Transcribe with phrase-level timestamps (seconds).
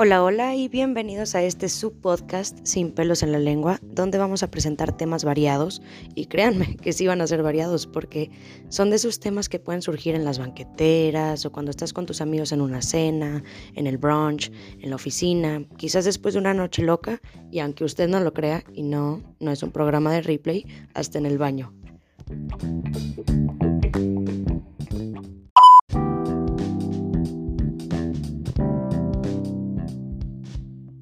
[0.00, 4.48] Hola, hola y bienvenidos a este subpodcast Sin pelos en la lengua, donde vamos a
[4.48, 5.82] presentar temas variados
[6.14, 8.30] y créanme que sí van a ser variados porque
[8.68, 12.20] son de esos temas que pueden surgir en las banqueteras o cuando estás con tus
[12.20, 13.42] amigos en una cena,
[13.74, 18.08] en el brunch, en la oficina, quizás después de una noche loca y aunque usted
[18.08, 21.74] no lo crea y no, no es un programa de replay, hasta en el baño.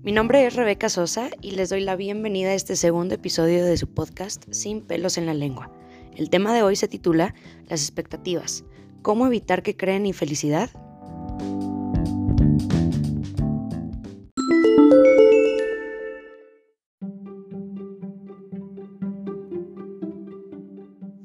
[0.07, 3.77] Mi nombre es Rebeca Sosa y les doy la bienvenida a este segundo episodio de
[3.77, 5.73] su podcast Sin pelos en la lengua.
[6.15, 7.35] El tema de hoy se titula
[7.67, 8.65] Las expectativas.
[9.03, 10.71] ¿Cómo evitar que creen infelicidad?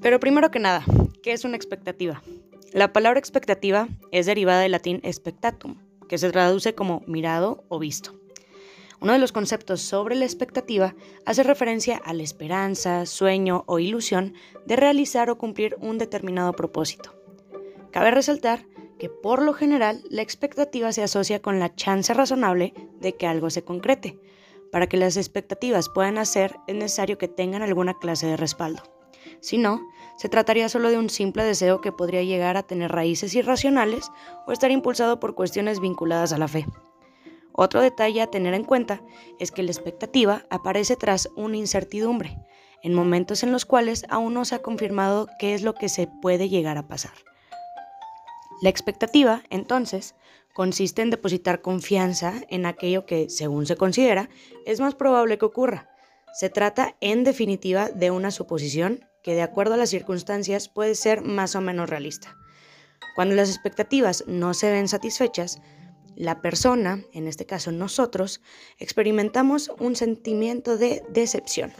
[0.01, 0.83] Pero primero que nada,
[1.21, 2.23] ¿qué es una expectativa?
[2.73, 5.77] La palabra expectativa es derivada del latín expectatum,
[6.09, 8.20] que se traduce como mirado o visto.
[9.01, 10.93] Uno de los conceptos sobre la expectativa
[11.25, 14.35] hace referencia a la esperanza, sueño o ilusión
[14.67, 17.15] de realizar o cumplir un determinado propósito.
[17.89, 18.67] Cabe resaltar
[18.99, 23.49] que por lo general la expectativa se asocia con la chance razonable de que algo
[23.49, 24.19] se concrete.
[24.71, 28.83] Para que las expectativas puedan hacer es necesario que tengan alguna clase de respaldo.
[29.39, 29.81] Si no,
[30.17, 34.11] se trataría solo de un simple deseo que podría llegar a tener raíces irracionales
[34.45, 36.67] o estar impulsado por cuestiones vinculadas a la fe.
[37.63, 39.03] Otro detalle a tener en cuenta
[39.37, 42.39] es que la expectativa aparece tras una incertidumbre,
[42.81, 46.07] en momentos en los cuales aún no se ha confirmado qué es lo que se
[46.23, 47.13] puede llegar a pasar.
[48.63, 50.15] La expectativa, entonces,
[50.55, 54.27] consiste en depositar confianza en aquello que, según se considera,
[54.65, 55.87] es más probable que ocurra.
[56.33, 61.21] Se trata, en definitiva, de una suposición que, de acuerdo a las circunstancias, puede ser
[61.21, 62.35] más o menos realista.
[63.13, 65.61] Cuando las expectativas no se ven satisfechas,
[66.15, 68.41] la persona, en este caso nosotros,
[68.77, 71.71] experimentamos un sentimiento de decepción.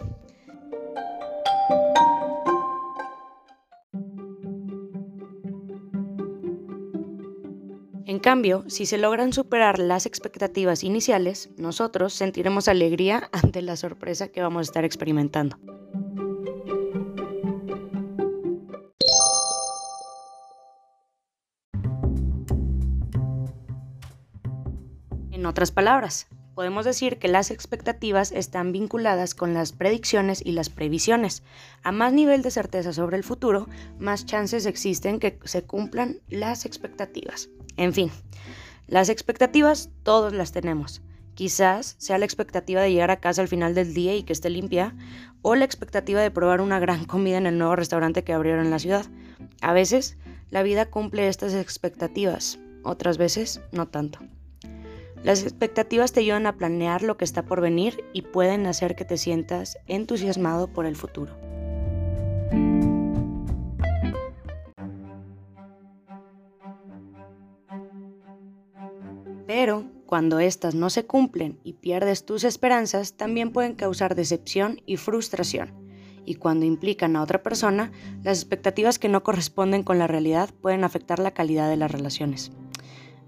[8.06, 14.28] En cambio, si se logran superar las expectativas iniciales, nosotros sentiremos alegría ante la sorpresa
[14.28, 15.58] que vamos a estar experimentando.
[25.42, 30.70] En otras palabras, podemos decir que las expectativas están vinculadas con las predicciones y las
[30.70, 31.42] previsiones.
[31.82, 36.68] A más nivel de certeza sobre el futuro, más chances existen que se cumplan las
[36.68, 37.50] expectativas.
[37.76, 38.12] En fin,
[38.86, 41.02] las expectativas todos las tenemos.
[41.34, 44.52] Quizás sea la expectativa de llegar a casa al final del día y que esté
[44.52, 44.96] limpia,
[45.42, 48.70] o la expectativa de probar una gran comida en el nuevo restaurante que abrieron en
[48.70, 49.08] la ciudad.
[49.62, 50.20] A veces,
[50.52, 54.20] la vida cumple estas expectativas, otras veces no tanto.
[55.24, 59.06] Las expectativas te ayudan a planear lo que está por venir y pueden hacer que
[59.06, 61.38] te sientas entusiasmado por el futuro.
[69.46, 74.98] Pero cuando éstas no se cumplen y pierdes tus esperanzas, también pueden causar decepción y
[74.98, 75.74] frustración.
[76.26, 77.92] Y cuando implican a otra persona,
[78.24, 82.52] las expectativas que no corresponden con la realidad pueden afectar la calidad de las relaciones.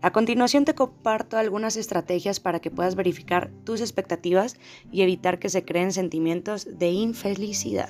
[0.04, 4.58] A continuación te comparto algunas estrategias para que puedas verificar tus expectativas
[4.92, 7.90] y evitar que se creen sentimientos de infelicidad.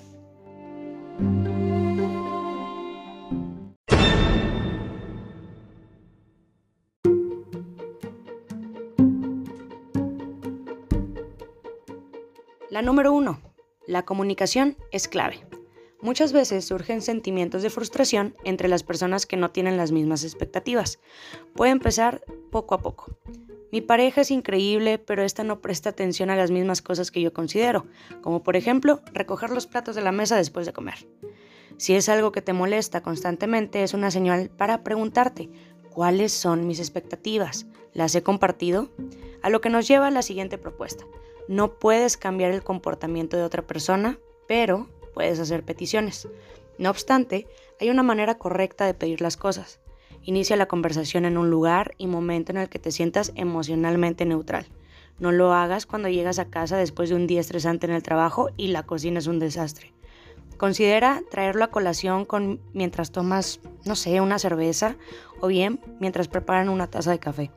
[12.70, 13.42] La número uno,
[13.88, 15.53] la comunicación es clave.
[16.04, 21.00] Muchas veces surgen sentimientos de frustración entre las personas que no tienen las mismas expectativas.
[21.56, 22.22] Puede empezar
[22.52, 23.16] poco a poco.
[23.72, 27.32] Mi pareja es increíble, pero esta no presta atención a las mismas cosas que yo
[27.32, 27.86] considero,
[28.22, 31.08] como por ejemplo recoger los platos de la mesa después de comer.
[31.78, 35.50] Si es algo que te molesta constantemente, es una señal para preguntarte,
[35.90, 37.66] ¿cuáles son mis expectativas?
[37.94, 38.92] ¿Las he compartido?
[39.42, 41.06] A lo que nos lleva a la siguiente propuesta.
[41.48, 44.20] No puedes cambiar el comportamiento de otra persona,
[44.50, 46.28] pero puedes hacer peticiones.
[46.78, 47.48] No obstante,
[47.80, 49.80] hay una manera correcta de pedir las cosas.
[50.24, 54.68] Inicia la conversación en un lugar y momento en el que te sientas emocionalmente neutral.
[55.20, 58.50] No lo hagas cuando llegas a casa después de un día estresante en el trabajo
[58.58, 59.94] y la cocina es un desastre.
[60.58, 64.96] Considera traerlo a colación con, mientras tomas, no sé, una cerveza
[65.42, 67.52] o bien mientras preparan una taza de café.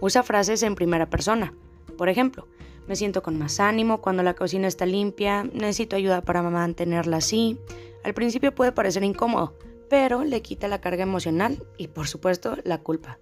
[0.00, 1.52] Usa frases en primera persona.
[1.98, 2.48] Por ejemplo,
[2.86, 7.58] me siento con más ánimo cuando la cocina está limpia, necesito ayuda para mantenerla así.
[8.02, 9.54] Al principio puede parecer incómodo,
[9.88, 13.18] pero le quita la carga emocional y por supuesto la culpa.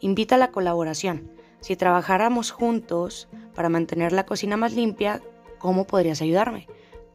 [0.00, 1.30] Invita a la colaboración.
[1.60, 5.22] Si trabajáramos juntos para mantener la cocina más limpia,
[5.58, 6.66] ¿cómo podrías ayudarme?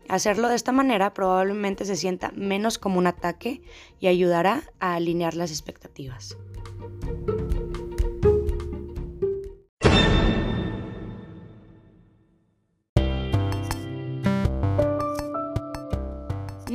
[0.09, 3.61] Hacerlo de esta manera probablemente se sienta menos como un ataque
[3.99, 6.37] y ayudará a alinear las expectativas.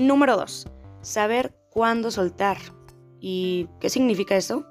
[0.07, 0.67] Número 2.
[1.01, 2.59] Saber cuándo soltar.
[3.21, 4.67] ¿Y qué significa eso?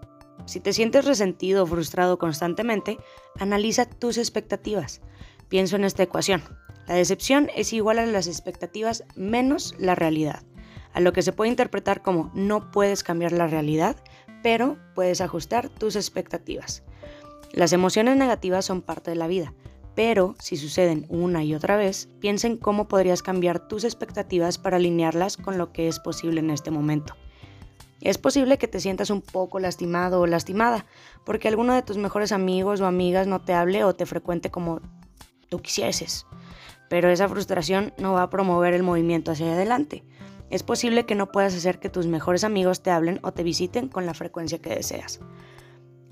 [0.45, 2.97] Si te sientes resentido o frustrado constantemente,
[3.39, 4.99] analiza tus expectativas.
[5.47, 6.43] Pienso en esta ecuación.
[6.85, 10.43] La decepción es igual a las expectativas menos la realidad,
[10.91, 13.95] a lo que se puede interpretar como no puedes cambiar la realidad,
[14.43, 16.83] pero puedes ajustar tus expectativas.
[17.53, 19.53] Las emociones negativas son parte de la vida,
[19.95, 24.77] pero si suceden una y otra vez, piensa en cómo podrías cambiar tus expectativas para
[24.77, 27.15] alinearlas con lo que es posible en este momento.
[27.99, 30.85] Es posible que te sientas un poco lastimado o lastimada
[31.25, 34.81] porque alguno de tus mejores amigos o amigas no te hable o te frecuente como
[35.49, 36.25] tú quisieses
[36.91, 40.03] pero esa frustración no va a promover el movimiento hacia adelante.
[40.49, 43.87] Es posible que no puedas hacer que tus mejores amigos te hablen o te visiten
[43.87, 45.21] con la frecuencia que deseas.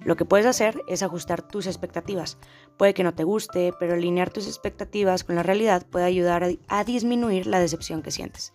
[0.04, 2.38] Lo que puedes hacer es ajustar tus expectativas.
[2.78, 6.84] Puede que no te guste, pero alinear tus expectativas con la realidad puede ayudar a,
[6.84, 8.54] disminuir la decepción que sientes.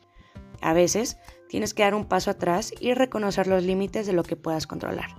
[0.63, 1.19] A veces,
[1.49, 5.15] tienes que dar un paso atrás y reconocer los límites de lo que puedas controlar.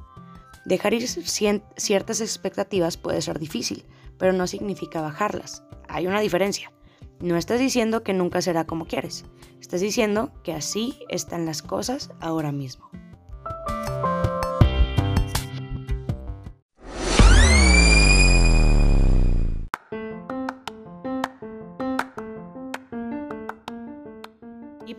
[0.65, 3.85] Dejar ir ciertas expectativas puede ser difícil,
[4.17, 5.63] pero no significa bajarlas.
[5.87, 6.71] Hay una diferencia.
[7.19, 9.25] No estás diciendo que nunca será como quieres,
[9.61, 12.89] estás diciendo que así están las cosas ahora mismo.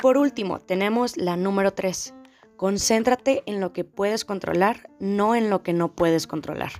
[0.07, 2.15] Por último, tenemos la número 3.
[2.55, 6.71] Concéntrate en lo que puedes controlar, no en lo que no puedes controlar.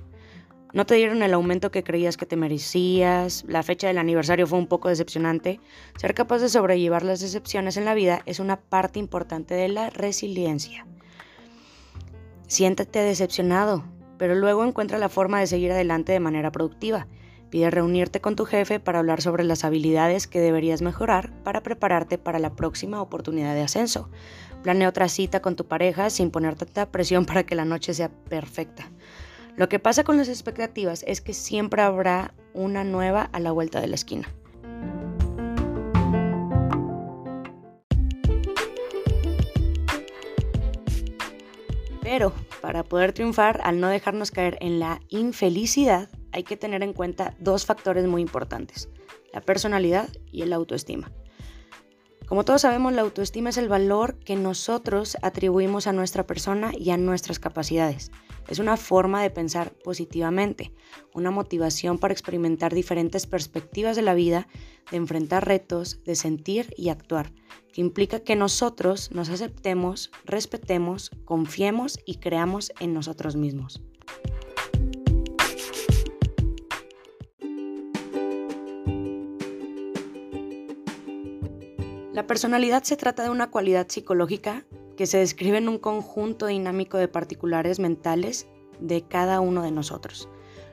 [0.73, 4.61] No te dieron el aumento que creías que te merecías, la fecha del aniversario fue
[4.61, 5.59] un poco decepcionante.
[5.99, 9.91] Ser capaz de sobrellevar las decepciones en la vida es una parte importante de la
[9.91, 10.87] resiliencia.
[12.47, 13.83] Siéntate decepcionado,
[14.19, 17.09] pero luego encuentra la forma de seguir adelante de manera productiva.
[17.51, 22.19] Pide reunirte con tu jefe para hablar sobre las habilidades que deberías mejorar para prepararte
[22.19, 24.11] para la próxima oportunidad de ascenso.
[24.63, 28.09] Planea otra cita con tu pareja sin poner tanta presión para que la noche sea
[28.09, 28.91] perfecta.
[29.57, 33.81] Lo que pasa con las expectativas es que siempre habrá una nueva a la vuelta
[33.81, 34.29] de la esquina.
[42.03, 46.93] Pero para poder triunfar, al no dejarnos caer en la infelicidad, hay que tener en
[46.93, 48.91] cuenta dos factores muy importantes,
[49.33, 51.11] la personalidad y el autoestima.
[52.27, 56.91] Como todos sabemos, la autoestima es el valor que nosotros atribuimos a nuestra persona y
[56.91, 58.11] a nuestras capacidades.
[58.49, 60.75] Es una forma de pensar positivamente,
[61.15, 64.47] una motivación para experimentar diferentes perspectivas de la vida,
[64.91, 67.33] de enfrentar retos, de sentir y actuar,
[67.73, 73.81] que implica que nosotros nos aceptemos, respetemos, confiemos y creamos en nosotros mismos.
[82.17, 84.65] La personalidad se trata de una cualidad psicológica
[84.97, 88.47] que se describe en un conjunto dinámico de particulares mentales
[88.81, 90.27] de cada uno de nosotros.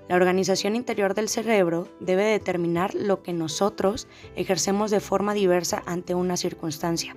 [0.07, 4.07] La organización interior del cerebro debe determinar lo que nosotros
[4.37, 7.13] ejercemos de forma diversa ante una circunstancia.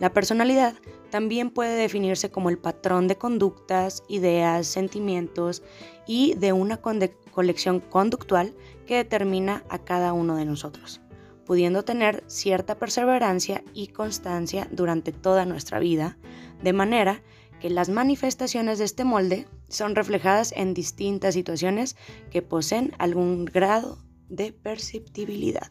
[0.00, 0.72] La personalidad
[1.10, 5.62] también puede definirse como el patrón de conductas, ideas, sentimientos
[6.06, 8.54] y de una colección conductual
[8.86, 11.02] que determina a cada uno de nosotros
[11.48, 16.18] pudiendo tener cierta perseverancia y constancia durante toda nuestra vida,
[16.62, 17.22] de manera
[17.58, 21.96] que las manifestaciones de este molde son reflejadas en distintas situaciones
[22.30, 23.96] que poseen algún grado
[24.28, 25.70] de perceptibilidad.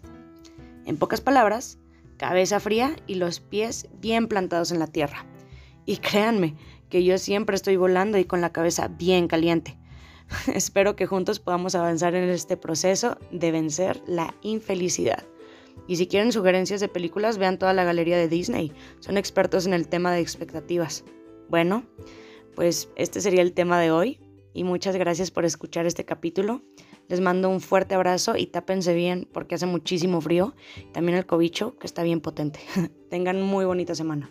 [0.88, 1.78] En pocas palabras,
[2.18, 5.28] cabeza fría y los pies bien plantados en la tierra.
[5.86, 6.56] Y créanme
[6.90, 9.78] que yo siempre estoy volando y con la cabeza bien caliente.
[10.56, 15.24] Espero que juntos podamos avanzar en este proceso de vencer la infelicidad.
[15.88, 18.72] Y si quieren sugerencias de películas, vean toda la galería de Disney.
[19.00, 21.04] Son expertos en el tema de expectativas.
[21.50, 21.86] Bueno,
[22.56, 24.20] pues este sería el tema de hoy
[24.54, 26.62] y muchas gracias por escuchar este capítulo.
[27.08, 30.56] Les mando un fuerte abrazo y tápense bien porque hace muchísimo frío.
[30.92, 32.60] También el cobicho, que está bien potente.
[33.10, 34.30] Tengan muy bonita semana.